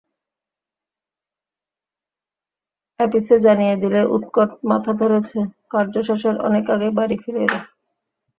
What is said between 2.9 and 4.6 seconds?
আপিসে জানিয়ে দিলে উৎকট